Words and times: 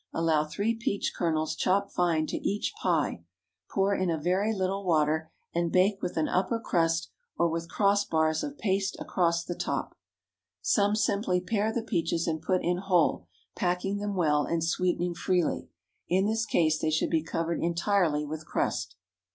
Allow 0.15 0.45
three 0.45 0.73
peach 0.73 1.13
kernels, 1.15 1.55
chopped 1.55 1.91
fine, 1.91 2.25
to 2.25 2.37
each 2.37 2.73
pie; 2.81 3.23
pour 3.69 3.93
in 3.93 4.09
a 4.09 4.17
very 4.17 4.51
little 4.51 4.83
water, 4.83 5.29
and 5.53 5.71
bake 5.71 6.01
with 6.01 6.17
an 6.17 6.27
upper 6.27 6.59
crust, 6.59 7.11
or 7.37 7.47
with 7.47 7.69
cross 7.69 8.03
bars 8.03 8.43
of 8.43 8.57
paste 8.57 8.95
across 8.99 9.43
the 9.45 9.53
top. 9.53 9.95
Some 10.59 10.95
simply 10.95 11.39
pare 11.39 11.71
the 11.71 11.83
peaches 11.83 12.25
and 12.25 12.41
put 12.41 12.63
in 12.63 12.77
whole, 12.77 13.27
packing 13.55 13.99
them 13.99 14.15
well, 14.15 14.43
and 14.43 14.63
sweetening 14.63 15.13
freely. 15.13 15.69
In 16.07 16.25
this 16.25 16.47
case 16.47 16.79
they 16.79 16.89
should 16.89 17.11
be 17.11 17.21
covered 17.21 17.61
entirely 17.61 18.25
with 18.25 18.43
crust. 18.47 18.95